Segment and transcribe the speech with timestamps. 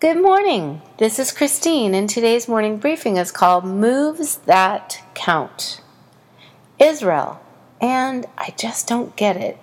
[0.00, 0.80] Good morning.
[0.98, 5.80] This is Christine, and today's morning briefing is called Moves That Count.
[6.78, 7.40] Israel,
[7.80, 9.58] and I just don't get it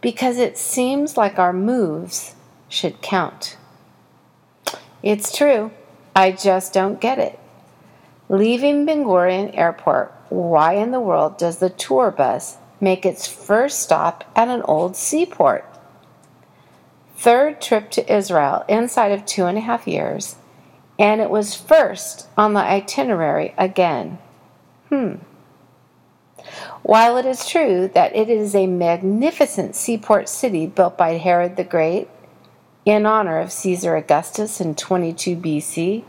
[0.00, 2.34] because it seems like our moves
[2.68, 3.56] should count.
[5.00, 5.70] It's true,
[6.12, 7.38] I just don't get it.
[8.28, 13.78] Leaving Ben Gurion Airport, why in the world does the tour bus make its first
[13.78, 15.64] stop at an old seaport?
[17.18, 20.36] Third trip to Israel inside of two and a half years,
[20.98, 24.18] and it was first on the itinerary again.
[24.88, 25.16] Hmm.
[26.82, 31.64] While it is true that it is a magnificent seaport city built by Herod the
[31.64, 32.08] Great
[32.84, 36.04] in honor of Caesar Augustus in 22 BC,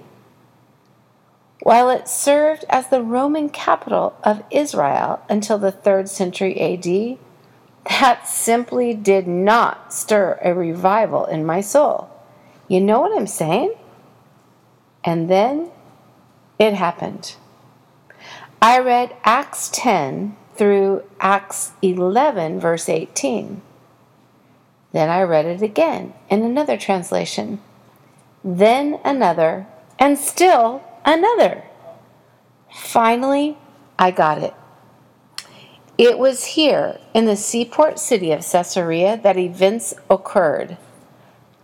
[1.64, 7.18] while it served as the Roman capital of Israel until the 3rd century AD,
[7.90, 12.10] that simply did not stir a revival in my soul.
[12.68, 13.74] You know what I'm saying?
[15.04, 15.72] And then
[16.60, 17.36] it happened.
[18.62, 23.62] I read Acts 10 through Acts 11, verse 18.
[24.92, 27.60] Then I read it again in another translation.
[28.44, 31.64] Then another, and still another.
[32.74, 33.58] Finally,
[33.98, 34.54] I got it.
[36.00, 40.78] It was here in the seaport city of Caesarea that events occurred.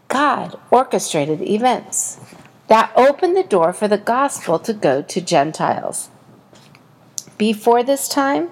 [0.10, 2.20] God orchestrated events
[2.68, 6.10] that opened the door for the gospel to go to Gentiles.
[7.38, 8.50] Before this time,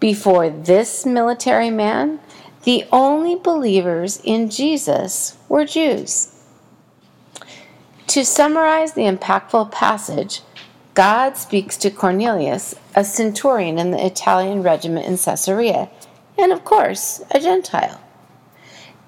[0.00, 2.18] before this military man,
[2.62, 6.34] the only believers in Jesus were Jews.
[8.06, 10.40] To summarize the impactful passage,
[10.94, 15.90] God speaks to Cornelius, a centurion in the Italian regiment in Caesarea,
[16.38, 18.00] and of course, a Gentile.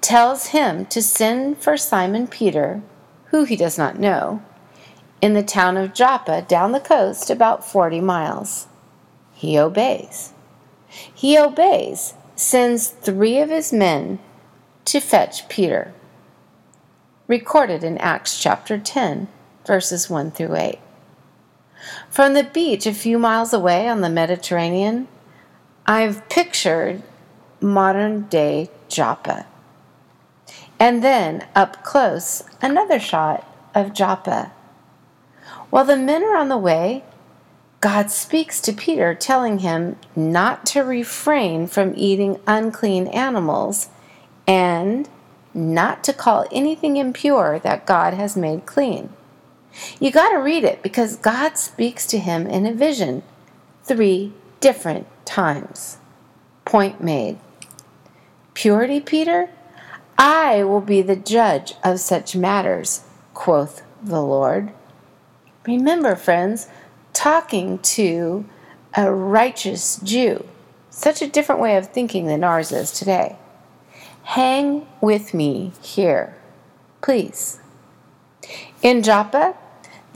[0.01, 2.81] Tells him to send for Simon Peter,
[3.27, 4.43] who he does not know,
[5.21, 8.67] in the town of Joppa down the coast about 40 miles.
[9.33, 10.33] He obeys.
[10.89, 14.19] He obeys, sends three of his men
[14.85, 15.93] to fetch Peter.
[17.27, 19.29] Recorded in Acts chapter 10,
[19.65, 20.79] verses 1 through 8.
[22.09, 25.07] From the beach a few miles away on the Mediterranean,
[25.85, 27.03] I've pictured
[27.61, 29.45] modern day Joppa.
[30.79, 34.51] And then up close, another shot of Joppa.
[35.69, 37.03] While the men are on the way,
[37.79, 43.89] God speaks to Peter, telling him not to refrain from eating unclean animals
[44.47, 45.07] and
[45.53, 49.09] not to call anything impure that God has made clean.
[49.99, 53.23] You got to read it because God speaks to him in a vision
[53.83, 55.97] three different times.
[56.65, 57.37] Point made.
[58.53, 59.49] Purity, Peter?
[60.17, 64.71] I will be the judge of such matters, quoth the Lord.
[65.65, 66.67] Remember, friends,
[67.13, 68.45] talking to
[68.95, 70.47] a righteous Jew.
[70.89, 73.35] Such a different way of thinking than ours is today.
[74.23, 76.35] Hang with me here,
[77.01, 77.59] please.
[78.81, 79.55] In Joppa,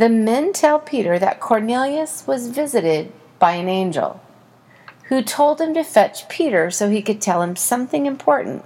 [0.02, 4.20] the men tell Peter that Cornelius was visited by an angel
[5.10, 8.66] who told him to fetch Peter so he could tell him something important.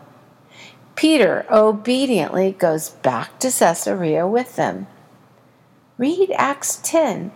[0.95, 4.87] Peter obediently goes back to Caesarea with them.
[5.97, 7.33] Read Acts 10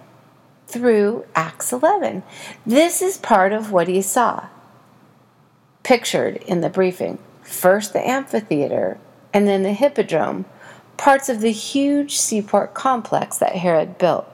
[0.66, 2.24] through Acts 11.
[2.66, 4.48] This is part of what he saw.
[5.84, 8.98] Pictured in the briefing first the amphitheater
[9.34, 10.46] and then the hippodrome
[11.00, 14.28] parts of the huge seaport complex that Herod built.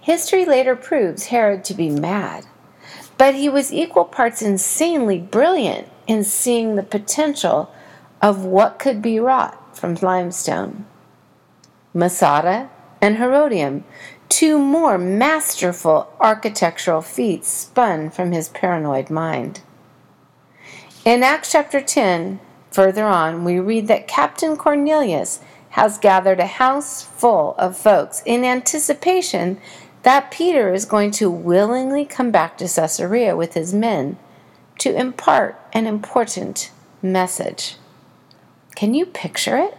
[0.00, 2.44] History later proves Herod to be mad,
[3.16, 7.72] but he was equal parts insanely brilliant in seeing the potential
[8.20, 10.84] of what could be wrought from limestone.
[11.94, 12.68] Masada
[13.00, 13.84] and Herodium,
[14.28, 19.60] two more masterful architectural feats spun from his paranoid mind.
[21.04, 22.40] In Acts chapter 10,
[22.76, 28.44] Further on, we read that Captain Cornelius has gathered a house full of folks in
[28.44, 29.58] anticipation
[30.02, 34.18] that Peter is going to willingly come back to Caesarea with his men
[34.80, 37.76] to impart an important message.
[38.74, 39.78] Can you picture it?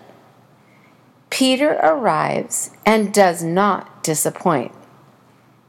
[1.30, 4.72] Peter arrives and does not disappoint.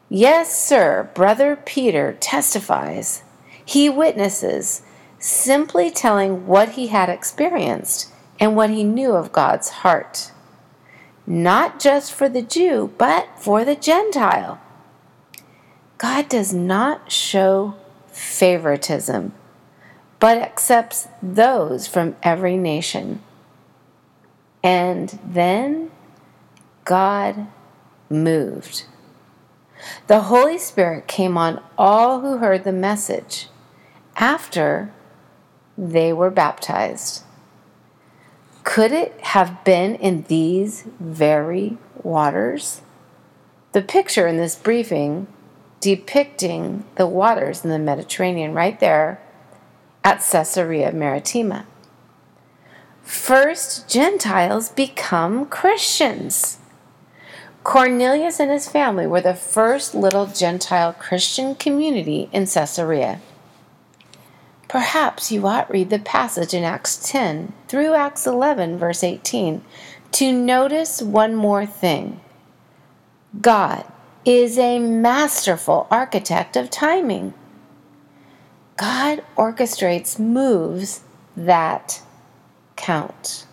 [0.09, 3.23] Yes, sir, Brother Peter testifies.
[3.63, 4.81] He witnesses
[5.19, 10.33] simply telling what he had experienced and what he knew of God's heart.
[11.27, 14.61] Not just for the Jew, but for the Gentile.
[15.99, 17.75] God does not show
[18.07, 19.33] favoritism,
[20.21, 23.21] but accepts those from every nation.
[24.63, 25.91] And then
[26.85, 27.49] God
[28.09, 28.85] moved.
[30.07, 33.49] The Holy Spirit came on all who heard the message
[34.17, 34.93] after
[35.79, 37.23] they were baptized.
[38.65, 42.83] Could it have been in these very waters?
[43.73, 45.29] The picture in this briefing
[45.81, 49.21] depicting the waters in the Mediterranean right there
[50.03, 51.67] at Caesarea Maritima.
[53.03, 56.59] First, Gentiles become Christians.
[57.63, 63.21] Cornelius and his family were the first little Gentile Christian community in Caesarea.
[64.69, 69.63] Perhaps you ought read the passage in Acts 10 through Acts 11, verse 18,
[70.13, 72.21] to notice one more thing.
[73.41, 73.85] God
[74.27, 77.33] is a masterful architect of timing.
[78.77, 81.01] God orchestrates moves
[81.35, 82.03] that
[82.77, 83.47] count.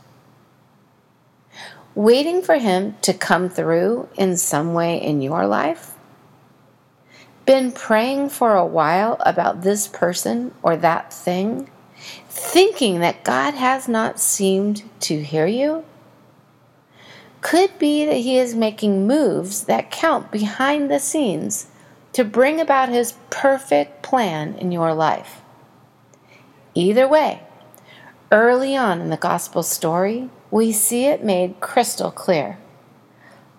[1.96, 5.95] Waiting for Him to come through in some way in your life?
[7.46, 11.70] Been praying for a while about this person or that thing,
[12.28, 15.86] thinking that God has not seemed to hear you?
[17.42, 21.68] Could be that He is making moves that count behind the scenes
[22.14, 25.42] to bring about His perfect plan in your life.
[26.74, 27.44] Either way,
[28.32, 32.58] early on in the gospel story, we see it made crystal clear.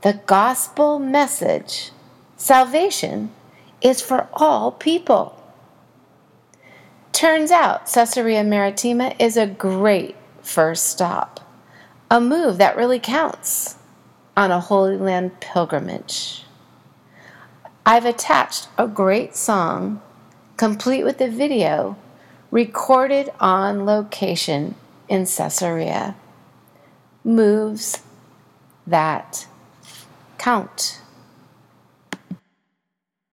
[0.03, 1.93] The gospel message,
[2.37, 3.31] salvation,
[3.87, 5.41] is for all people.
[7.13, 11.39] Turns out Caesarea Maritima is a great first stop,
[12.11, 13.77] a move that really counts
[14.37, 16.43] on a Holy Land pilgrimage.
[17.87, 20.03] I've attached a great song,
[20.57, 21.97] complete with a video,
[22.51, 24.75] recorded on location
[25.09, 26.17] in Caesarea.
[27.23, 28.03] Moves
[28.85, 29.47] that
[30.39, 31.01] count.